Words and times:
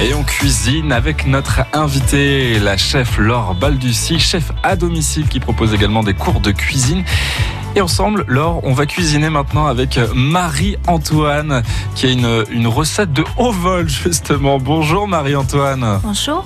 Et 0.00 0.14
on 0.14 0.22
cuisine 0.22 0.92
avec 0.92 1.26
notre 1.26 1.62
invitée, 1.72 2.60
la 2.60 2.76
chef 2.76 3.18
Laure 3.18 3.54
Balducci, 3.54 4.20
chef 4.20 4.52
à 4.62 4.76
domicile 4.76 5.26
qui 5.28 5.40
propose 5.40 5.74
également 5.74 6.04
des 6.04 6.14
cours 6.14 6.38
de 6.40 6.52
cuisine. 6.52 7.02
Et 7.74 7.80
ensemble, 7.80 8.24
Laure, 8.28 8.60
on 8.62 8.72
va 8.74 8.86
cuisiner 8.86 9.28
maintenant 9.28 9.66
avec 9.66 9.98
Marie-Antoine, 10.14 11.64
qui 11.96 12.06
a 12.06 12.10
une, 12.10 12.44
une 12.50 12.68
recette 12.68 13.12
de 13.12 13.24
haut 13.38 13.50
vol, 13.50 13.88
justement. 13.88 14.58
Bonjour 14.58 15.08
Marie-Antoine. 15.08 16.00
Bonjour. 16.04 16.44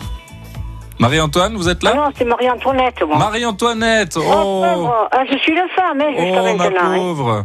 Marie-Antoine, 0.98 1.54
vous 1.56 1.68
êtes 1.68 1.82
là? 1.82 1.94
Non, 1.94 2.10
c'est 2.16 2.24
Marie-Antoinette, 2.24 3.02
moi. 3.06 3.18
Marie-Antoinette 3.18 4.16
Oh, 4.16 4.22
Oh, 4.24 4.64
pauvre. 4.64 5.08
Ah, 5.10 5.24
je 5.30 5.36
suis 5.38 5.54
la 5.54 5.66
femme, 5.76 6.00
hein, 6.00 6.14
oh 6.16 6.56
ma 6.56 7.32
hein. 7.32 7.44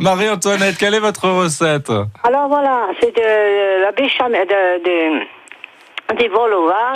Marie-Antoinette, 0.00 0.76
quelle 0.78 0.94
est 0.94 0.98
votre 1.00 1.28
recette? 1.28 1.90
Alors 2.24 2.48
voilà, 2.48 2.88
c'est 3.00 3.14
de 3.14 3.82
la 3.82 3.92
béchamel, 3.92 4.46
de, 4.46 4.84
de- 4.84 6.16
des 6.16 6.28
vols 6.28 6.52
au 6.54 6.66
vin 6.68 6.92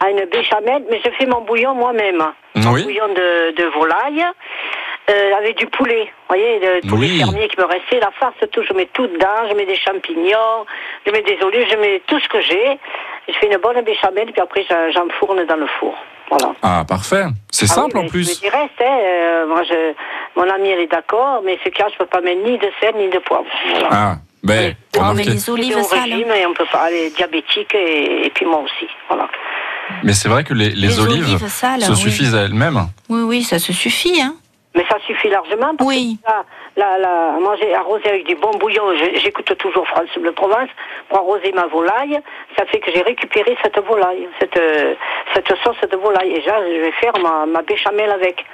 à 0.00 0.10
une 0.10 0.24
béchamel, 0.26 0.84
mais 0.90 1.00
je 1.04 1.10
fais 1.18 1.26
mon 1.26 1.40
bouillon 1.42 1.74
moi-même. 1.74 2.22
Mon 2.54 2.72
Oui. 2.72 2.84
bouillon 2.84 3.08
de, 3.08 3.54
de 3.56 3.64
volaille. 3.78 4.24
euh, 5.10 5.32
avec 5.38 5.56
du 5.56 5.64
poulet, 5.66 6.04
vous 6.04 6.36
voyez, 6.36 6.58
le 6.60 6.86
poulet 6.86 7.08
Oui. 7.08 7.18
fermier 7.20 7.48
qui 7.48 7.58
me 7.58 7.64
restait, 7.64 7.98
la 7.98 8.10
farce, 8.20 8.34
tout, 8.52 8.62
je 8.62 8.74
mets 8.74 8.84
tout 8.92 9.06
dedans, 9.06 9.48
je 9.48 9.54
mets 9.54 9.64
des 9.64 9.76
champignons, 9.76 10.66
je 11.06 11.10
mets 11.12 11.22
des 11.22 11.38
olives, 11.42 11.66
je 11.70 11.76
mets 11.78 12.02
tout 12.06 12.20
ce 12.20 12.28
que 12.28 12.42
j'ai. 12.42 12.78
Je 13.26 13.32
fais 13.38 13.46
une 13.46 13.56
bonne 13.56 13.80
béchamel, 13.80 14.26
puis 14.32 14.40
après 14.42 14.66
j'en- 14.68 14.90
j'enfourne 14.90 15.42
dans 15.46 15.56
le 15.56 15.66
four. 15.80 15.94
Voilà. 16.28 16.52
Ah, 16.62 16.84
parfait. 16.86 17.24
C'est 17.50 17.64
Ah 17.70 17.74
simple 17.74 17.96
oui, 17.96 18.04
en 18.04 18.08
plus. 18.08 18.38
Je 18.44 18.50
reste, 18.50 18.80
hein, 18.82 18.98
euh, 19.00 19.46
moi, 19.46 19.62
je, 19.62 19.94
mon 20.38 20.64
elle 20.64 20.80
est 20.80 20.86
d'accord, 20.86 21.42
mais 21.44 21.58
ce 21.64 21.68
cas, 21.70 21.86
je 21.92 21.98
peux 21.98 22.06
pas 22.06 22.20
mettre 22.20 22.42
ni 22.44 22.56
de 22.58 22.68
sel 22.80 22.94
ni 22.96 23.08
de 23.08 23.18
poivre. 23.18 23.44
Voilà. 23.72 23.88
Ah, 23.90 24.14
ben, 24.42 24.74
Oh, 24.96 25.00
mais 25.00 25.00
remarquez. 25.08 25.30
les 25.30 25.38
C'est 25.38 25.50
olives 25.50 25.76
au 25.76 25.82
sales. 25.82 26.00
régime 26.04 26.30
et 26.32 26.46
on 26.46 26.54
peut 26.54 26.66
pas 26.72 26.82
aller 26.82 27.10
diabétique 27.10 27.74
et, 27.74 28.26
et 28.26 28.30
puis 28.30 28.46
moi 28.46 28.60
aussi. 28.60 28.86
Voilà. 29.08 29.28
Mais 30.04 30.12
c'est 30.12 30.28
vrai 30.28 30.44
que 30.44 30.54
les, 30.54 30.70
les 30.70 30.88
Les 30.88 31.00
olives, 31.00 31.24
olives 31.28 31.48
sales, 31.48 31.80
se 31.82 31.90
oui. 31.90 31.96
suffisent 31.96 32.34
à 32.34 32.42
elles-mêmes. 32.42 32.80
Oui, 33.08 33.22
oui, 33.22 33.42
ça 33.42 33.58
se 33.58 33.72
suffit. 33.72 34.20
Hein. 34.22 34.34
Mais 34.74 34.84
ça 34.88 34.96
suffit 35.06 35.28
largement. 35.28 35.74
Parce 35.76 35.88
Oui. 35.88 36.18
que 36.22 36.30
là, 36.30 36.44
là, 36.76 36.98
là, 36.98 37.32
moi, 37.40 37.56
j'ai 37.60 37.74
arrosé 37.74 38.06
avec 38.08 38.26
du 38.26 38.36
bon 38.36 38.50
bouillon. 38.58 38.84
J'écoute 39.16 39.52
toujours 39.58 39.86
France 39.88 40.08
Bleu 40.20 40.32
Provence 40.32 40.68
pour 41.08 41.18
arroser 41.18 41.50
ma 41.52 41.66
volaille. 41.66 42.20
Ça 42.56 42.64
fait 42.66 42.78
que 42.78 42.90
j'ai 42.94 43.02
récupéré 43.02 43.56
cette 43.62 43.78
volaille, 43.84 44.28
cette, 44.38 44.56
euh, 44.56 44.94
cette 45.34 45.48
sauce 45.64 45.80
de 45.90 45.96
volaille. 45.96 46.32
Et 46.32 46.42
là, 46.42 46.60
je 46.70 46.80
vais 46.80 46.92
faire 46.92 47.14
ma, 47.20 47.46
ma 47.46 47.62
béchamel 47.62 48.10
avec. 48.10 48.44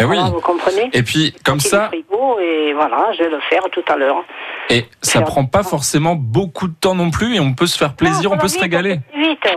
Eh 0.00 0.04
oui. 0.04 0.16
Vous 0.32 0.40
comprenez 0.40 0.88
Et 0.92 1.02
puis, 1.02 1.34
comme 1.44 1.60
ça, 1.60 1.88
frigo 1.88 2.38
et 2.40 2.72
voilà, 2.72 3.12
je 3.12 3.22
vais 3.24 3.30
le 3.30 3.40
faire 3.50 3.62
tout 3.70 3.84
à 3.88 3.96
l'heure. 3.96 4.24
et 4.70 4.86
ça 5.02 5.20
prend 5.22 5.44
pas 5.44 5.62
forcément 5.62 6.14
beaucoup 6.16 6.68
de 6.68 6.74
temps 6.74 6.94
non 6.94 7.10
plus, 7.10 7.36
et 7.36 7.40
on 7.40 7.52
peut 7.54 7.66
se 7.66 7.76
faire 7.78 7.94
plaisir, 7.94 8.30
Non, 8.30 8.36
on 8.36 8.38
peut 8.38 8.42
va 8.44 8.48
se 8.48 8.54
vite, 8.54 8.62
régaler. 8.62 9.00
Très 9.12 9.20
vite, 9.22 9.48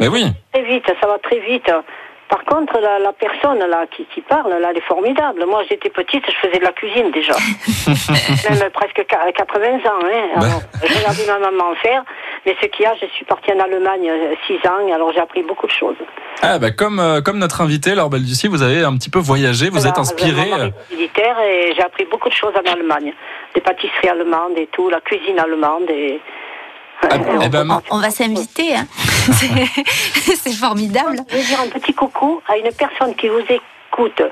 Mais 0.00 0.08
oui. 0.08 0.26
très 0.52 0.62
vite, 0.64 0.84
ça 1.00 1.06
va 1.06 1.18
très 1.18 1.38
vite. 1.40 1.70
Par 2.28 2.44
contre, 2.44 2.78
la, 2.78 2.98
la 2.98 3.12
personne 3.14 3.58
là 3.58 3.86
qui, 3.90 4.04
qui 4.14 4.20
parle, 4.20 4.50
là, 4.60 4.68
elle 4.70 4.76
est 4.76 4.86
formidable. 4.86 5.46
Moi, 5.48 5.62
j'étais 5.68 5.88
petite, 5.88 6.24
je 6.26 6.46
faisais 6.46 6.58
de 6.58 6.64
la 6.64 6.72
cuisine 6.72 7.10
déjà. 7.10 7.32
Même 8.50 8.70
presque 8.70 9.02
qua- 9.08 9.32
80 9.32 9.76
ans. 9.76 9.78
Hein. 10.04 10.28
Ben. 10.36 10.42
Alors, 10.44 10.60
J'ai 10.84 10.98
regardé 10.98 11.22
ma 11.26 11.38
maman 11.50 11.74
faire. 11.82 12.04
Mais 12.48 12.56
ce 12.62 12.66
qu'il 12.68 12.84
y 12.84 12.86
a, 12.86 12.94
je 12.94 13.04
suis 13.08 13.26
partie 13.26 13.52
en 13.52 13.58
Allemagne 13.58 14.10
6 14.46 14.54
ans, 14.66 14.90
alors 14.94 15.12
j'ai 15.12 15.20
appris 15.20 15.42
beaucoup 15.42 15.66
de 15.66 15.72
choses. 15.72 15.96
Ah, 16.40 16.58
bah, 16.58 16.70
comme, 16.70 16.98
euh, 16.98 17.20
comme 17.20 17.36
notre 17.36 17.60
invité, 17.60 17.94
Laure 17.94 18.08
Balducci, 18.08 18.48
vous 18.48 18.62
avez 18.62 18.84
un 18.84 18.96
petit 18.96 19.10
peu 19.10 19.18
voyagé, 19.18 19.66
vous 19.66 19.72
Voilà, 19.72 19.90
êtes 19.90 19.98
inspiré. 19.98 20.48
Mon 20.48 20.56
mari 20.56 20.72
est 20.90 20.94
militaire 20.94 21.38
et 21.40 21.74
j'ai 21.76 21.82
appris 21.82 22.06
beaucoup 22.06 22.30
de 22.30 22.34
choses 22.34 22.54
en 22.56 22.72
Allemagne. 22.72 23.12
Des 23.54 23.60
pâtisseries 23.60 24.08
allemandes 24.08 24.56
et 24.56 24.66
tout, 24.72 24.88
la 24.88 25.02
cuisine 25.02 25.38
allemande 25.38 25.90
et. 25.90 26.22
Ah, 27.02 27.16
eh 27.42 27.48
ben, 27.50 27.68
On, 27.90 27.96
on 27.98 28.00
va 28.00 28.08
s'inviter. 28.08 28.76
Hein. 28.76 28.86
C'est 29.30 30.54
formidable. 30.54 31.18
Je 31.28 31.36
veux 31.36 31.42
dire 31.42 31.60
un 31.60 31.68
petit 31.68 31.92
coucou 31.92 32.40
à 32.48 32.56
une 32.56 32.72
personne 32.72 33.14
qui 33.14 33.28
vous 33.28 33.40
écoute 33.40 34.22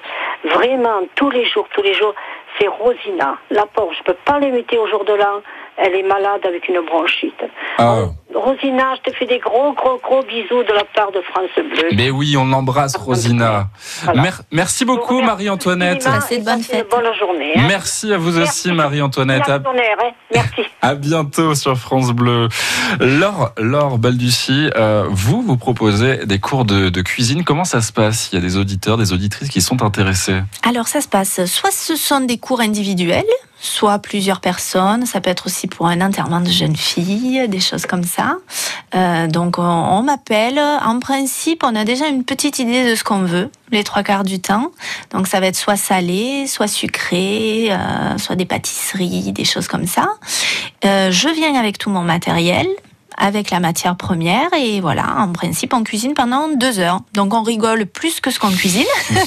vraiment 0.54 1.02
tous 1.16 1.28
les 1.28 1.46
jours, 1.50 1.68
tous 1.74 1.82
les 1.82 1.92
jours. 1.92 2.14
C'est 2.58 2.68
Rosina. 2.68 3.36
La 3.50 3.66
pauvre, 3.66 3.92
je 3.92 4.02
peux 4.04 4.16
pas 4.24 4.38
l'imiter 4.38 4.78
au 4.78 4.86
jour 4.86 5.04
de 5.04 5.12
l'an. 5.12 5.42
Elle 5.78 5.94
est 5.94 6.02
malade 6.02 6.40
avec 6.44 6.68
une 6.68 6.80
bronchite. 6.86 7.34
Ah. 7.78 8.04
Rosina, 8.34 8.94
je 8.96 9.10
te 9.10 9.16
fais 9.16 9.26
des 9.26 9.38
gros, 9.38 9.72
gros, 9.74 9.98
gros 10.02 10.22
bisous 10.22 10.62
de 10.62 10.72
la 10.74 10.84
part 10.84 11.12
de 11.12 11.20
France 11.22 11.50
Bleu. 11.56 11.88
Mais 11.94 12.10
oui, 12.10 12.36
on 12.36 12.46
l'embrasse, 12.46 12.96
Rosina. 12.96 13.68
Voilà. 14.02 14.22
Mer- 14.22 14.40
merci 14.52 14.84
beaucoup, 14.84 15.20
Marie-Antoinette. 15.20 16.04
Passez 16.04 16.38
de 16.38 16.48
fêtes. 16.62 16.88
bonne 16.90 17.04
journée. 17.18 17.52
hein. 17.56 17.64
Merci 17.68 18.12
à 18.12 18.18
vous 18.18 18.32
Merci. 18.38 18.68
aussi, 18.68 18.72
Marie-Antoinette. 18.72 19.48
À, 19.48 19.58
Tonnerre, 19.60 19.96
hein. 20.02 20.10
Merci. 20.32 20.62
à 20.82 20.94
bientôt 20.94 21.54
sur 21.54 21.76
France 21.76 22.12
Bleu. 22.12 22.48
Laure, 23.00 23.52
Laure 23.58 23.98
Balducci, 23.98 24.70
euh, 24.76 25.04
vous, 25.10 25.42
vous 25.42 25.56
proposez 25.56 26.24
des 26.26 26.38
cours 26.38 26.64
de, 26.64 26.88
de 26.88 27.02
cuisine. 27.02 27.44
Comment 27.44 27.64
ça 27.64 27.80
se 27.80 27.92
passe? 27.92 28.30
Il 28.32 28.36
y 28.36 28.38
a 28.38 28.40
des 28.40 28.56
auditeurs, 28.56 28.96
des 28.96 29.12
auditrices 29.12 29.48
qui 29.50 29.60
sont 29.60 29.82
intéressés. 29.82 30.40
Alors 30.66 30.88
ça 30.88 31.00
se 31.00 31.08
passe, 31.08 31.44
soit 31.46 31.70
ce 31.70 31.96
sont 31.96 32.20
des 32.20 32.38
cours 32.38 32.60
individuels, 32.60 33.24
soit 33.58 33.98
plusieurs 33.98 34.40
personnes, 34.40 35.06
ça 35.06 35.20
peut 35.20 35.30
être 35.30 35.46
aussi 35.46 35.66
pour 35.66 35.86
un 35.86 36.00
enterrement 36.00 36.40
de 36.40 36.50
jeune 36.50 36.76
fille, 36.76 37.48
des 37.48 37.60
choses 37.60 37.86
comme 37.86 38.04
ça. 38.04 38.36
Euh, 38.94 39.26
donc 39.26 39.58
on, 39.58 39.62
on 39.62 40.02
m'appelle, 40.02 40.58
en 40.58 40.98
principe 41.00 41.64
on 41.64 41.74
a 41.74 41.84
déjà 41.84 42.06
une 42.06 42.24
petite 42.24 42.58
idée 42.58 42.88
de 42.88 42.94
ce 42.94 43.02
qu'on 43.02 43.22
veut, 43.22 43.50
les 43.70 43.82
trois 43.82 44.02
quarts 44.02 44.24
du 44.24 44.40
temps. 44.40 44.70
Donc 45.10 45.26
ça 45.26 45.40
va 45.40 45.46
être 45.46 45.56
soit 45.56 45.76
salé, 45.76 46.46
soit 46.46 46.68
sucré, 46.68 47.68
euh, 47.70 48.18
soit 48.18 48.36
des 48.36 48.44
pâtisseries, 48.44 49.32
des 49.32 49.44
choses 49.44 49.68
comme 49.68 49.86
ça. 49.86 50.08
Euh, 50.84 51.10
je 51.10 51.28
viens 51.28 51.54
avec 51.54 51.78
tout 51.78 51.90
mon 51.90 52.02
matériel 52.02 52.66
avec 53.18 53.50
la 53.50 53.60
matière 53.60 53.96
première 53.96 54.48
et 54.58 54.80
voilà, 54.80 55.16
en 55.18 55.32
principe 55.32 55.72
on 55.72 55.82
cuisine 55.82 56.14
pendant 56.14 56.48
deux 56.48 56.78
heures. 56.78 57.00
Donc 57.14 57.34
on 57.34 57.42
rigole 57.42 57.86
plus 57.86 58.20
que 58.20 58.30
ce 58.30 58.38
qu'on 58.38 58.50
cuisine. 58.50 58.84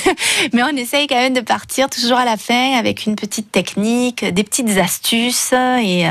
Mais 0.52 0.62
on 0.62 0.76
essaye 0.76 1.06
quand 1.06 1.16
même 1.16 1.34
de 1.34 1.40
partir 1.40 1.88
toujours 1.88 2.18
à 2.18 2.24
la 2.24 2.36
fin 2.36 2.78
avec 2.78 3.06
une 3.06 3.16
petite 3.16 3.50
technique, 3.50 4.24
des 4.24 4.44
petites 4.44 4.76
astuces 4.78 5.52
et, 5.52 6.06
euh, 6.06 6.10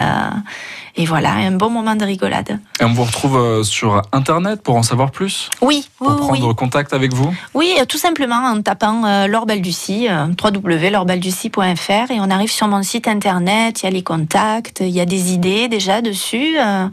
et 0.96 1.06
voilà, 1.06 1.31
un 1.34 1.52
bon 1.52 1.69
moment 1.69 1.96
de 1.96 2.03
rigolade. 2.06 2.59
Et 2.79 2.84
on 2.84 2.94
vous 2.94 3.03
retrouve 3.03 3.38
euh, 3.38 3.63
sur 3.63 4.02
Internet 4.12 4.62
pour 4.62 4.75
en 4.75 4.84
savoir 4.84 5.12
plus 5.12 5.50
Oui, 5.62 5.88
Pour 5.97 6.09
oui. 6.09 6.18
prendre 6.40 6.53
contact 6.53 6.94
avec 6.94 7.13
vous 7.13 7.34
Oui, 7.53 7.74
euh, 7.79 7.85
tout 7.85 7.97
simplement 7.97 8.35
en 8.47 8.62
tapant 8.62 9.06
euh, 9.06 9.28
Laure 9.28 9.46
Balducci, 9.46 10.07
euh, 10.09 10.28
www.laurbalducci.fr 10.44 12.12
et 12.12 12.19
on 12.19 12.30
arrive 12.30 12.51
sur 12.51 12.68
mon 12.68 12.84
site 12.84 13.07
internet, 13.07 13.81
il 13.81 13.85
y 13.85 13.88
a 13.88 13.91
les 13.91 14.03
contacts, 14.03 14.81
il 14.81 14.90
y 14.90 15.00
a 15.00 15.06
des 15.06 15.34
idées 15.34 15.68
déjà 15.68 16.01
dessus, 16.01 16.57
euh, 16.59 16.88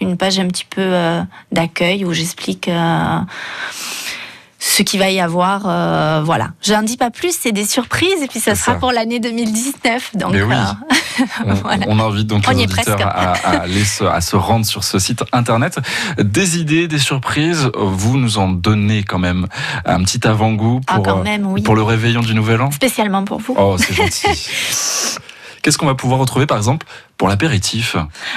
une 0.00 0.16
page 0.16 0.38
un 0.38 0.46
petit 0.46 0.66
peu 0.68 0.92
d'accueil 1.50 2.04
où 2.04 2.12
j'explique 2.12 2.70
ce 4.70 4.82
qu'il 4.82 5.00
va 5.00 5.10
y 5.10 5.20
avoir. 5.20 5.62
euh, 5.66 6.22
voilà, 6.24 6.50
j'en 6.62 6.82
dis 6.82 6.96
pas 6.96 7.10
plus, 7.10 7.34
c'est 7.38 7.52
des 7.52 7.64
surprises 7.64 8.22
et 8.22 8.26
puis 8.28 8.38
ça 8.40 8.54
sera 8.54 8.74
ça. 8.74 8.78
pour 8.78 8.92
l'année 8.92 9.18
2019. 9.20 10.16
Donc 10.16 10.32
Mais 10.32 10.42
oui. 10.42 10.54
euh, 10.54 11.24
On, 11.46 11.54
Voilà. 11.54 11.86
on 11.88 11.98
invite 11.98 12.26
donc 12.28 12.44
On 12.46 12.50
les 12.52 12.62
auditeurs 12.64 13.00
à, 13.02 13.32
à 13.32 13.50
aller 13.62 13.84
se, 13.84 14.04
à 14.04 14.20
se 14.20 14.36
rendre 14.36 14.64
sur 14.66 14.84
ce 14.84 14.98
site 15.00 15.24
internet. 15.32 15.78
Des 16.18 16.58
idées, 16.58 16.86
des 16.86 16.98
surprises, 16.98 17.70
vous 17.76 18.16
nous 18.18 18.38
en 18.38 18.48
donnez 18.48 19.02
quand 19.02 19.18
même 19.18 19.46
un 19.84 20.02
petit 20.04 20.26
avant-goût 20.26 20.80
ah, 20.86 21.00
pour, 21.00 21.08
euh, 21.08 21.22
même, 21.24 21.46
oui. 21.46 21.62
pour 21.62 21.74
le 21.74 21.82
réveillon 21.82 22.20
du 22.20 22.34
Nouvel 22.34 22.60
An? 22.60 22.70
Spécialement 22.70 23.24
pour 23.24 23.40
vous. 23.40 23.54
Oh, 23.58 23.76
c'est 23.78 23.94
gentil. 23.94 24.26
Qu'est-ce 25.62 25.76
qu'on 25.76 25.86
va 25.86 25.96
pouvoir 25.96 26.20
retrouver 26.20 26.46
par 26.46 26.56
exemple? 26.56 26.86
Pour 27.18 27.28
l'apéritif 27.28 27.96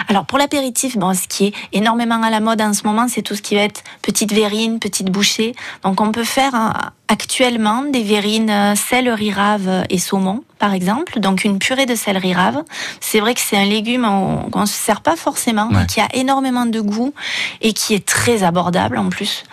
Alors 0.10 0.26
pour 0.26 0.38
l'apéritif, 0.40 0.98
bon, 0.98 1.14
ce 1.14 1.28
qui 1.28 1.46
est 1.46 1.54
énormément 1.72 2.22
à 2.24 2.30
la 2.30 2.40
mode 2.40 2.62
en 2.62 2.74
ce 2.74 2.84
moment, 2.86 3.08
c'est 3.08 3.22
tout 3.22 3.36
ce 3.36 3.42
qui 3.42 3.56
va 3.56 3.62
être 3.62 3.84
petite 4.02 4.34
verrine, 4.34 4.80
petite 4.80 5.10
bouchée. 5.10 5.54
Donc 5.84 6.02
on 6.02 6.12
peut 6.12 6.24
faire 6.24 6.56
euh, 6.56 6.70
actuellement 7.08 7.84
des 7.84 8.02
verrines 8.04 8.50
euh, 8.50 8.76
céleri 8.76 9.32
rave 9.32 9.86
et 9.92 10.00
saumon, 10.00 10.44
par 10.58 10.74
exemple. 10.74 11.20
Donc 11.20 11.44
une 11.44 11.60
purée 11.60 11.86
de 11.86 11.94
céleri 11.94 12.34
rave. 12.34 12.64
C'est 13.02 13.20
vrai 13.20 13.36
que 13.36 13.40
c'est 13.42 13.58
un 13.58 13.66
légume 13.66 14.04
on- 14.06 14.50
qu'on 14.50 14.62
ne 14.62 14.66
se 14.66 14.74
sert 14.74 15.02
pas 15.02 15.16
forcément, 15.16 15.68
Ouais. 15.68 15.82
mais 15.82 15.86
qui 15.86 16.02
a 16.02 16.08
énormément 16.16 16.66
de 16.66 16.82
goût 16.82 17.14
et 17.62 17.74
qui 17.74 17.94
est 17.94 18.04
très 18.06 18.42
abordable 18.42 18.98
en 18.98 19.10
plus. 19.10 19.44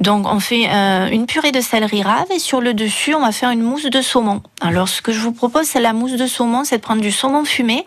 Donc 0.00 0.26
on 0.30 0.40
fait 0.40 0.68
euh, 0.68 1.08
une 1.10 1.24
purée 1.24 1.52
de 1.52 1.62
céleri 1.62 2.02
rave 2.02 2.26
et 2.34 2.38
sur 2.38 2.60
le 2.60 2.74
dessus, 2.74 3.14
on 3.14 3.20
va 3.20 3.32
faire 3.32 3.50
une 3.50 3.62
mousse 3.62 3.84
de 3.86 4.02
saumon. 4.02 4.42
Alors 4.60 4.88
ce 4.88 5.00
que 5.00 5.12
je 5.12 5.20
vous 5.20 5.32
propose, 5.32 5.64
c'est 5.66 5.80
la 5.80 5.94
mousse 5.94 6.12
de 6.12 6.26
saumon, 6.26 6.64
c'est 6.64 6.76
de 6.76 6.82
prendre 6.82 7.00
du 7.00 7.10
saumon 7.12 7.44
fumé 7.46 7.86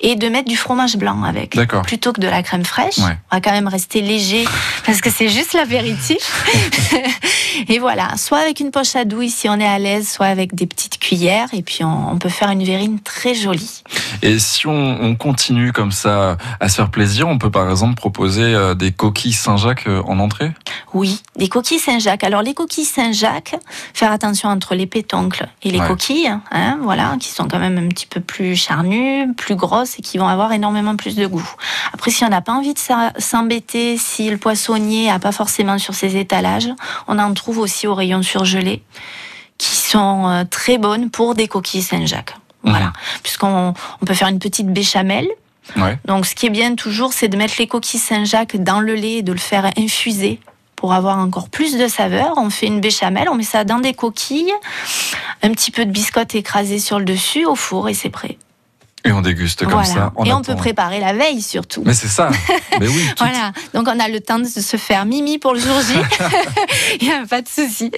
et 0.00 0.14
de 0.14 0.28
mettre 0.28 0.35
du 0.44 0.56
fromage 0.56 0.96
blanc 0.96 1.22
avec. 1.24 1.56
Plutôt 1.84 2.12
que 2.12 2.20
de 2.20 2.28
la 2.28 2.42
crème 2.42 2.64
fraîche. 2.64 2.98
Ouais. 2.98 3.16
On 3.30 3.36
va 3.36 3.40
quand 3.40 3.52
même 3.52 3.68
rester 3.68 4.00
léger 4.02 4.44
parce 4.86 5.00
que 5.00 5.10
c'est 5.10 5.28
juste 5.28 5.52
l'apéritif. 5.54 6.44
et 7.68 7.78
voilà, 7.78 8.16
soit 8.16 8.38
avec 8.38 8.60
une 8.60 8.70
poche 8.70 8.96
à 8.96 9.04
douille 9.04 9.30
si 9.30 9.48
on 9.48 9.58
est 9.58 9.66
à 9.66 9.78
l'aise, 9.78 10.08
soit 10.08 10.26
avec 10.26 10.54
des 10.54 10.66
petites 10.66 10.98
cuillères 10.98 11.48
et 11.52 11.62
puis 11.62 11.84
on, 11.84 12.10
on 12.12 12.18
peut 12.18 12.28
faire 12.28 12.50
une 12.50 12.64
verrine 12.64 13.00
très 13.00 13.34
jolie. 13.34 13.82
Et 14.22 14.38
si 14.38 14.66
on, 14.66 14.72
on 15.02 15.14
continue 15.16 15.72
comme 15.72 15.92
ça 15.92 16.36
à 16.60 16.68
se 16.68 16.76
faire 16.76 16.90
plaisir, 16.90 17.28
on 17.28 17.38
peut 17.38 17.50
par 17.50 17.70
exemple 17.70 17.94
proposer 17.94 18.42
euh, 18.42 18.74
des 18.74 18.92
coquilles 18.92 19.32
Saint-Jacques 19.32 19.86
euh, 19.86 20.02
en 20.06 20.18
entrée? 20.18 20.52
Oui, 20.94 21.22
des 21.36 21.48
coquilles 21.48 21.78
Saint-Jacques. 21.78 22.24
Alors 22.24 22.42
les 22.42 22.54
coquilles 22.54 22.84
Saint-Jacques, 22.84 23.56
faire 23.94 24.12
attention 24.12 24.48
entre 24.48 24.74
les 24.74 24.86
pétoncles 24.86 25.46
et 25.62 25.70
les 25.70 25.76
Ouais. 25.76 25.88
coquilles, 25.88 26.32
hein, 26.52 26.78
voilà, 26.82 27.16
qui 27.20 27.28
sont 27.28 27.46
quand 27.48 27.58
même 27.58 27.76
un 27.76 27.88
petit 27.88 28.06
peu 28.06 28.20
plus 28.20 28.56
charnues, 28.56 29.32
plus 29.36 29.56
grosses 29.56 29.98
et 29.98 30.02
qui 30.02 30.16
vont 30.16 30.25
vont 30.26 30.32
avoir 30.32 30.52
énormément 30.52 30.96
plus 30.96 31.14
de 31.14 31.26
goût. 31.26 31.48
Après, 31.92 32.10
si 32.10 32.24
on 32.24 32.28
n'a 32.28 32.40
pas 32.40 32.52
envie 32.52 32.74
de 32.74 32.80
s'embêter, 33.18 33.96
si 33.96 34.28
le 34.28 34.36
poissonnier 34.36 35.06
n'a 35.06 35.18
pas 35.18 35.32
forcément 35.32 35.78
sur 35.78 35.94
ses 35.94 36.16
étalages, 36.16 36.68
on 37.06 37.18
en 37.18 37.32
trouve 37.34 37.58
aussi 37.58 37.86
au 37.86 37.94
rayon 37.94 38.22
surgelé, 38.22 38.82
qui 39.58 39.76
sont 39.76 40.28
euh, 40.28 40.44
très 40.44 40.78
bonnes 40.78 41.10
pour 41.10 41.34
des 41.34 41.48
coquilles 41.48 41.82
Saint-Jacques. 41.82 42.36
Voilà, 42.62 42.86
mhm. 42.86 42.92
puisqu'on 43.22 43.74
on 44.00 44.04
peut 44.04 44.14
faire 44.14 44.28
une 44.28 44.40
petite 44.40 44.68
béchamel. 44.68 45.28
Donc, 46.04 46.26
ce 46.26 46.36
qui 46.36 46.46
est 46.46 46.50
bien 46.50 46.76
toujours, 46.76 47.12
c'est 47.12 47.26
de 47.26 47.36
mettre 47.36 47.54
les 47.58 47.66
coquilles 47.66 47.98
Saint-Jacques 47.98 48.56
dans 48.56 48.78
le 48.78 48.94
lait 48.94 49.14
et 49.14 49.22
de 49.22 49.32
le 49.32 49.38
faire 49.38 49.68
infuser 49.76 50.38
pour 50.76 50.92
avoir 50.92 51.18
encore 51.18 51.48
plus 51.48 51.76
de 51.76 51.88
saveur. 51.88 52.34
On 52.36 52.50
fait 52.50 52.66
une 52.66 52.80
béchamel, 52.80 53.28
on 53.28 53.34
met 53.34 53.42
ça 53.42 53.64
dans 53.64 53.80
des 53.80 53.94
coquilles, 53.94 54.52
un 55.42 55.50
petit 55.50 55.72
peu 55.72 55.84
de 55.84 55.90
biscotte 55.90 56.34
écrasée 56.34 56.78
sur 56.78 56.98
le 56.98 57.04
dessus, 57.04 57.46
au 57.46 57.56
four 57.56 57.88
et 57.88 57.94
c'est 57.94 58.10
prêt. 58.10 58.38
Et 59.06 59.12
on 59.12 59.22
déguste 59.22 59.64
comme 59.64 59.84
ça. 59.84 60.12
et 60.24 60.32
on 60.32 60.42
peut 60.42 60.56
préparer 60.56 61.00
la 61.00 61.12
veille 61.12 61.40
surtout. 61.40 61.82
Mais 61.84 61.94
c'est 61.94 62.08
ça. 62.08 62.30
Mais 62.80 62.88
oui. 62.88 63.08
Voilà. 63.18 63.52
Donc 63.72 63.86
on 63.88 64.00
a 64.00 64.08
le 64.08 64.20
temps 64.20 64.38
de 64.38 64.44
se 64.44 64.76
faire 64.76 65.06
mimi 65.06 65.38
pour 65.38 65.54
le 65.54 65.60
jour 65.60 65.80
J. 65.80 65.94
Il 67.00 67.06
n'y 67.06 67.14
a 67.14 67.24
pas 67.26 67.40
de 67.40 67.48
souci. 67.48 67.90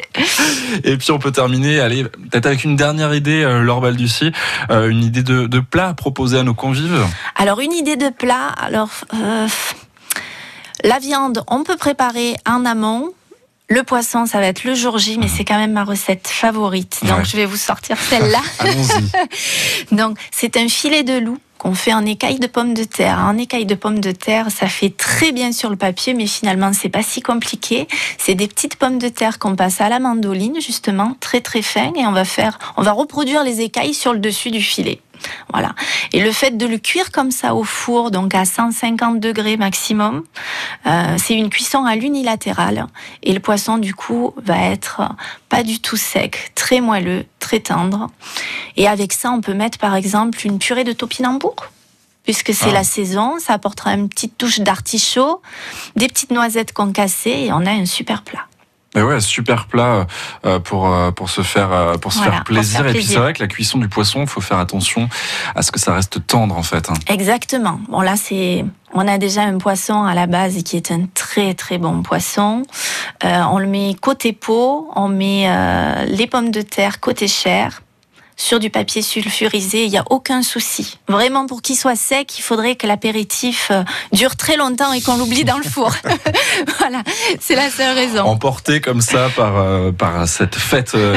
Et 0.85 0.97
puis 0.97 1.11
on 1.11 1.19
peut 1.19 1.33
terminer, 1.33 1.81
allez, 1.81 2.05
peut-être 2.05 2.47
avec 2.47 2.65
une 2.65 2.77
dernière 2.77 3.15
idée, 3.15 3.43
euh, 3.43 3.63
Laure 3.63 3.81
Balducci, 3.81 4.33
euh, 4.71 4.89
une 4.89 5.03
idée 5.03 5.23
de, 5.23 5.47
de, 5.47 5.61
plat 5.61 5.95
proposé 5.95 6.39
à 6.39 6.43
nos 6.43 6.55
convives. 6.55 7.07
Alors 7.37 7.61
une 7.61 7.73
idée 7.73 7.97
de 7.97 8.11
plat, 8.11 8.49
alors. 8.59 8.91
Euh, 9.15 9.49
la 10.85 11.01
viande, 11.01 11.43
on 11.49 11.65
peut 11.65 11.77
préparer 11.77 12.37
en 12.47 12.65
amont. 12.65 13.13
Le 13.71 13.83
poisson, 13.83 14.25
ça 14.25 14.41
va 14.41 14.47
être 14.47 14.65
le 14.65 14.75
jour 14.75 14.97
J, 14.97 15.19
mais 15.19 15.27
mhm. 15.27 15.33
c'est 15.37 15.45
quand 15.45 15.59
même 15.59 15.73
ma 15.73 15.85
recette 15.85 16.27
favorite. 16.27 17.01
Donc, 17.05 17.27
je 17.27 17.37
vais 17.37 17.45
vous 17.45 17.57
sortir 17.57 17.99
celle-là. 17.99 18.41
Donc, 19.93 20.19
c'est 20.31 20.57
un 20.57 20.69
filet 20.69 21.03
de 21.03 21.19
loup 21.19 21.39
qu'on 21.59 21.75
fait 21.75 21.93
en 21.93 22.07
écaille 22.07 22.39
de 22.39 22.47
pommes 22.47 22.73
de 22.73 22.85
terre. 22.85 23.19
En 23.19 23.37
écaille 23.37 23.67
de 23.67 23.75
pommes 23.75 24.01
de 24.01 24.13
terre, 24.13 24.51
ça 24.51 24.69
fait 24.69 24.97
très 24.97 25.33
bien 25.33 25.53
sur 25.53 25.69
le 25.69 25.77
papier, 25.77 26.15
mais 26.15 26.27
finalement, 26.27 26.73
c'est 26.73 26.89
pas 26.89 27.03
si 27.03 27.21
compliqué. 27.21 27.89
C'est 28.17 28.35
des 28.35 28.49
petites 28.49 28.77
pommes 28.77 28.99
de 28.99 29.09
terre 29.09 29.39
qu'on 29.39 29.55
passe 29.55 29.81
à 29.81 29.89
la 29.89 29.99
mandoline, 29.99 30.61
justement, 30.61 31.17
très 31.21 31.41
très 31.41 31.63
fin, 31.63 31.93
et 31.95 32.07
on 32.07 32.13
va 32.13 32.25
faire, 32.25 32.59
on 32.77 32.83
va 32.83 32.93
reproduire 32.93 33.45
les 33.45 33.61
écailles 33.61 33.95
sur 33.95 34.15
le 34.15 34.21
dessus 34.21 34.51
du 34.51 34.63
filet. 34.63 35.01
Voilà. 35.53 35.75
Et 36.13 36.21
le 36.21 36.33
fait 36.33 36.57
de 36.57 36.67
le 36.67 36.79
cuire 36.79 37.11
comme 37.11 37.31
ça 37.31 37.55
au 37.55 37.65
four, 37.65 38.11
donc 38.11 38.35
à 38.35 38.45
150 38.45 39.21
degrés 39.21 39.57
maximum, 39.57 40.25
euh, 40.87 41.17
c'est 41.19 41.35
une 41.35 41.51
cuisson 41.51 41.85
à 41.85 41.97
l'unilatérale. 41.97 42.87
Et 43.23 43.33
le 43.33 43.41
poisson, 43.41 43.79
du 43.79 43.95
coup, 43.95 44.35
va 44.37 44.59
être 44.59 45.03
pas 45.49 45.63
du 45.63 45.81
tout 45.81 45.97
sec, 45.97 46.53
très 46.55 46.81
moelleux, 46.81 47.25
très 47.39 47.61
tendre. 47.61 48.09
Et 48.77 48.87
avec 48.87 49.13
ça, 49.13 49.31
on 49.31 49.41
peut 49.41 49.55
mettre 49.55 49.79
par 49.79 49.95
exemple 49.95 50.39
une 50.45 50.59
purée 50.59 50.85
de 50.85 50.93
topinambour 50.93 51.55
puisque 52.25 52.53
c'est 52.53 52.69
ah. 52.69 52.75
la 52.75 52.85
saison, 52.85 53.39
ça 53.39 53.55
apportera 53.55 53.95
une 53.95 54.11
petite 54.11 54.37
touche 54.37 54.61
d'artichaut, 54.61 55.41
des 55.97 56.09
petites 56.09 56.31
noisettes 56.31 56.75
concassées 56.75 57.31
et 57.47 57.53
on 57.55 57.65
a 57.65 57.71
un 57.71 57.87
super 57.87 58.23
plat. 58.23 58.47
Et 58.97 59.03
ouais, 59.03 59.21
super 59.21 59.67
plat 59.67 60.07
euh, 60.47 60.59
pour 60.61 60.89
euh, 60.89 61.11
pour 61.11 61.29
se 61.29 61.43
faire 61.43 61.73
euh, 61.73 61.99
pour 61.99 62.13
se 62.13 62.23
faire 62.23 62.43
plaisir. 62.43 62.87
Et 62.87 62.93
puis 62.93 63.05
c'est 63.05 63.19
vrai 63.19 63.35
que 63.35 63.43
la 63.43 63.49
cuisson 63.49 63.79
du 63.79 63.89
poisson, 63.89 64.23
il 64.23 64.27
faut 64.27 64.41
faire 64.41 64.59
attention 64.59 65.09
à 65.55 65.61
ce 65.63 65.71
que 65.71 65.79
ça 65.79 65.93
reste 65.93 66.27
tendre 66.27 66.57
en 66.57 66.63
fait. 66.63 66.89
Hein. 66.91 66.95
Exactement. 67.07 67.81
Bon 67.89 68.01
là 68.01 68.17
c'est 68.17 68.65
on 68.95 69.07
a 69.07 69.19
déjà 69.19 69.43
un 69.43 69.59
poisson 69.59 70.05
à 70.05 70.15
la 70.15 70.27
base 70.27 70.63
qui 70.63 70.77
est 70.77 70.91
un 70.91 71.03
très 71.13 71.53
très 71.53 71.77
bon 71.77 72.03
poisson. 72.03 72.63
on 73.23 73.59
le 73.59 73.67
met 73.67 73.95
côté 74.01 74.33
peau, 74.33 74.91
on 74.97 75.09
met 75.09 75.47
les 76.07 76.27
pommes 76.27 76.51
de 76.51 76.63
terre 76.63 77.01
côté 77.01 77.29
chair 77.29 77.83
sur 78.39 78.61
du 78.61 78.71
papier 78.71 79.03
sulfurisé, 79.03 79.85
il 79.85 79.91
n'y 79.91 79.99
a 79.99 80.05
aucun 80.11 80.43
souci. 80.43 80.97
Vraiment, 81.09 81.47
pour 81.47 81.61
qu'il 81.61 81.77
soit 81.77 81.97
sec, 81.97 82.39
il 82.39 82.43
faudrait 82.43 82.77
que 82.77 82.87
l'apéritif 82.87 83.69
euh, 83.73 83.83
dure 84.13 84.37
très 84.37 84.57
longtemps 84.57 84.93
et 84.93 85.01
qu'on 85.01 85.19
l'oublie 85.19 85.45
dans 85.45 85.59
le 85.59 85.65
four. 85.65 85.93
voilà, 86.79 87.03
c'est 87.41 87.57
la 87.57 87.69
seule 87.69 87.97
raison. 87.97 88.23
Emporté 88.23 88.81
comme 88.81 89.01
ça 89.01 89.29
par, 89.35 89.57
euh, 89.57 89.91
par 89.91 90.29
cette 90.29 90.55
fête 90.55 90.93
euh, 90.95 91.17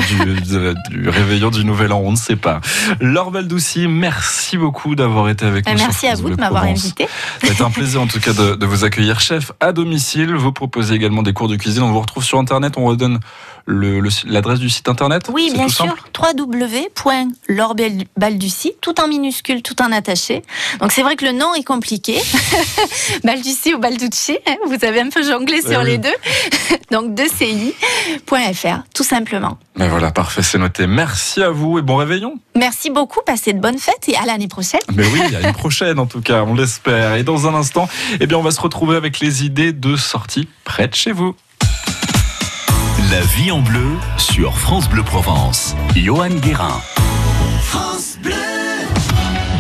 du, 0.90 1.10
réveillon 1.10 1.52
du 1.52 1.64
Nouvel 1.64 1.94
An, 1.94 2.02
on 2.04 2.12
ne 2.12 2.18
sait 2.18 2.36
pas. 2.36 2.60
Laure 3.00 3.32
Doucy, 3.32 3.88
merci 3.88 4.58
beaucoup 4.58 4.96
d'avoir 4.96 5.30
été 5.30 5.46
avec 5.46 5.68
nous. 5.68 5.78
Merci 5.78 6.08
à 6.08 6.16
vous 6.16 6.32
de 6.32 6.36
m'avoir 6.36 6.64
invité. 6.64 7.08
C'est 7.44 7.62
un 7.62 7.70
plaisir 7.72 8.02
en 8.02 8.08
tout 8.08 8.20
cas 8.20 8.34
de, 8.34 8.56
de 8.56 8.66
vous 8.66 8.84
accueillir, 8.84 9.20
chef 9.20 9.52
à 9.60 9.74
domicile. 9.74 10.34
Vous 10.34 10.52
proposez 10.52 10.96
également 10.96 11.22
des 11.22 11.34
cours 11.34 11.48
de 11.48 11.56
cuisine. 11.56 11.84
On 11.84 11.92
vous 11.92 12.02
retrouve 12.02 12.24
sur 12.24 12.40
Internet. 12.40 12.74
On 12.78 12.86
redonne 12.86 13.20
l'adresse 13.68 14.60
du 14.60 14.70
site 14.70 14.90
internet 14.90 15.30
Oui, 15.32 15.52
bien 15.54 15.68
sûr. 15.68 15.96
www.lorbalducie, 16.20 18.74
tout 18.82 19.00
en 19.00 19.08
minuscule, 19.08 19.62
tout 19.62 19.80
en 19.82 19.92
attaché. 19.92 20.42
Donc 20.80 20.92
c'est 20.92 21.04
vrai 21.04 21.16
que 21.16 21.26
le 21.26 21.32
nom 21.32 21.54
est 21.54 21.64
compliqué. 21.64 22.18
Balducie 23.24 23.74
ou 23.74 23.80
Balducci, 23.80 24.38
hein, 24.48 24.56
vous 24.66 24.84
avez 24.86 25.02
un 25.02 25.10
peu 25.10 25.24
jonglé 25.24 25.62
sur 25.62 25.84
les 25.84 25.98
deux. 25.98 26.14
Donc 26.92 27.16
de 27.16 27.24
ci.fr, 27.24 28.80
tout 28.94 29.04
simplement. 29.04 29.58
Mais 29.78 29.88
voilà, 29.88 30.12
parfait, 30.12 30.44
c'est 30.44 30.58
noté. 30.58 30.88
Merci 30.88 31.42
à 31.42 31.50
vous 31.50 31.80
et 31.80 31.82
bon 31.82 31.96
réveillon. 31.96 32.36
Merci 32.56 32.90
beaucoup, 32.90 33.22
passez 33.26 33.54
de 33.54 33.60
bonnes 33.60 33.80
fêtes 33.80 34.10
et 34.10 34.18
à 34.18 34.26
l'année 34.26 34.50
prochaine. 34.50 34.82
Mais 34.94 35.06
oui, 35.08 35.22
à 35.36 35.48
une 35.48 35.54
prochaine 35.58 36.00
en 36.00 36.06
tout 36.06 36.22
cas, 36.22 36.44
on 36.44 36.54
l'espère. 36.54 37.16
Et 37.16 37.24
dans 37.24 37.48
un 37.48 37.56
instant, 37.56 37.88
eh 38.20 38.28
bien, 38.28 38.38
on 38.38 38.42
va 38.44 38.52
se 38.52 38.60
retrouver 38.60 38.98
avec 38.98 39.20
les 39.20 39.46
idées 39.46 39.72
de 39.72 39.96
sortie 39.96 40.48
près 40.66 40.88
de 40.88 40.96
chez 40.96 41.12
vous. 41.12 41.36
La 43.12 43.20
vie 43.20 43.52
en 43.52 43.60
bleu 43.60 43.98
sur 44.16 44.58
France 44.58 44.88
Bleu 44.88 45.04
Provence. 45.04 45.76
Johan 45.98 46.30
Guérin. 46.30 46.80
France 47.62 48.18
Bleu. 48.24 48.32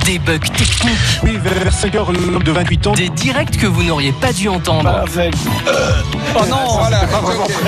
Des 0.06 0.19
bugs 0.19 0.39
techniques. 0.39 0.95
Oui, 1.21 1.38
vers 1.38 1.74
5 1.74 1.95
heures, 1.95 2.13
l'homme 2.13 2.44
de 2.44 2.51
28 2.53 2.88
ans. 2.88 2.94
Des 2.94 3.09
directs 3.09 3.57
que 3.57 3.68
vous 3.68 3.83
n'auriez 3.83 4.13
pas 4.13 4.31
dû 4.31 4.48
entendre. 4.48 4.88
Avec. 4.88 5.33
Euh, 5.68 6.01
oh 6.33 6.45
non 6.50 6.80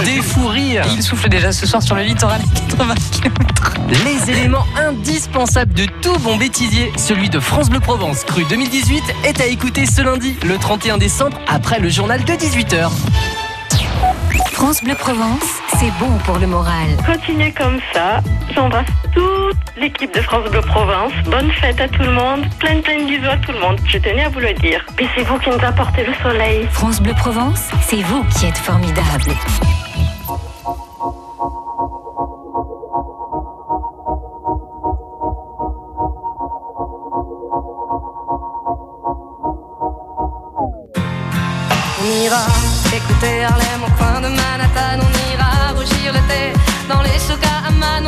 Des 0.05 0.21
fous 0.21 0.47
rires. 0.47 0.85
Il 0.95 1.03
souffle 1.03 1.27
déjà 1.27 1.51
ce 1.51 1.65
soir 1.65 1.83
sur 1.83 1.95
le 1.95 2.03
littoral 2.03 2.39
80 2.69 2.95
km. 3.11 3.73
Les 4.05 4.31
éléments 4.31 4.65
indispensables 4.77 5.73
de 5.73 5.85
tout 6.01 6.17
bon 6.19 6.37
bêtisier. 6.37 6.93
Celui 6.95 7.29
de 7.29 7.41
France 7.41 7.69
Bleu 7.69 7.81
Provence, 7.81 8.23
cru 8.23 8.45
2018, 8.47 9.03
est 9.25 9.41
à 9.41 9.47
écouter 9.47 9.85
ce 9.85 10.01
lundi, 10.01 10.37
le 10.45 10.57
31 10.57 10.97
décembre, 10.97 11.37
après 11.45 11.81
le 11.81 11.89
journal 11.89 12.23
de 12.23 12.31
18h. 12.31 12.89
France 14.63 14.81
Bleu 14.81 14.95
Provence, 14.95 15.59
c'est 15.77 15.91
bon 15.99 16.09
pour 16.19 16.37
le 16.39 16.47
moral. 16.47 16.87
Continuez 17.05 17.51
comme 17.51 17.81
ça. 17.91 18.21
J'embrasse 18.55 18.87
toute 19.13 19.57
l'équipe 19.75 20.15
de 20.15 20.21
France 20.21 20.49
Bleu 20.49 20.61
Provence. 20.61 21.11
Bonne 21.25 21.51
fête 21.51 21.81
à 21.81 21.89
tout 21.89 22.01
le 22.01 22.13
monde. 22.13 22.45
Plein 22.59 22.79
plein 22.79 22.99
de 22.99 23.03
bisous 23.03 23.29
à 23.29 23.35
tout 23.35 23.51
le 23.51 23.59
monde. 23.59 23.77
Je 23.85 23.97
tenais 23.97 24.23
à 24.23 24.29
vous 24.29 24.39
le 24.39 24.53
dire. 24.53 24.85
Puis 24.95 25.05
c'est 25.17 25.23
vous 25.23 25.37
qui 25.39 25.49
nous 25.49 25.65
apportez 25.65 26.05
le 26.05 26.13
soleil. 26.23 26.65
France 26.71 27.01
Bleu 27.01 27.13
Provence, 27.13 27.71
c'est 27.81 28.01
vous 28.03 28.23
qui 28.39 28.45
êtes 28.45 28.57
formidable. 28.57 29.33
On 41.99 42.23
ira 42.23 42.62
écouter 43.03 43.43
Harlem 43.43 43.83
au 43.87 43.91
coin 43.97 44.21
de 44.21 44.27
Manhattan, 44.27 44.99
on 45.01 45.11
ira 45.33 45.73
rougir 45.75 46.13
le 46.13 46.21
thé 46.29 46.53
dans 46.87 47.01
les 47.01 47.19
souks 47.19 47.45
à 47.45 47.67
Amman, 47.67 48.07